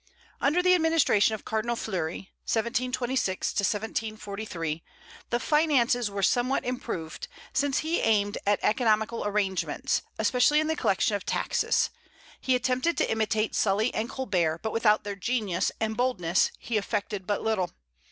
[0.39, 4.81] Under the administration of Cardinal Fleury (1726 1743)
[5.29, 11.15] the finances were somewhat improved, since he aimed at economical arrangements, especially in the collection
[11.15, 11.91] of taxes.
[12.39, 17.27] He attempted to imitate Sully and Colbert, but without their genius and boldness he effected
[17.27, 17.69] but little.